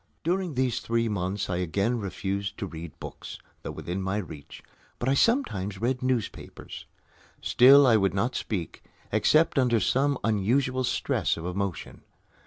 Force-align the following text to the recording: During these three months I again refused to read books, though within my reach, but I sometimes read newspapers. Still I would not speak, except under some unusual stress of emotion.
During 0.23 0.55
these 0.55 0.79
three 0.79 1.07
months 1.07 1.47
I 1.47 1.57
again 1.57 1.99
refused 1.99 2.57
to 2.57 2.65
read 2.65 2.99
books, 2.99 3.37
though 3.61 3.69
within 3.69 4.01
my 4.01 4.17
reach, 4.17 4.63
but 4.97 5.07
I 5.07 5.13
sometimes 5.13 5.79
read 5.79 6.01
newspapers. 6.01 6.87
Still 7.39 7.85
I 7.85 7.97
would 7.97 8.15
not 8.15 8.33
speak, 8.33 8.81
except 9.11 9.59
under 9.59 9.79
some 9.79 10.17
unusual 10.23 10.83
stress 10.83 11.37
of 11.37 11.45
emotion. 11.45 12.01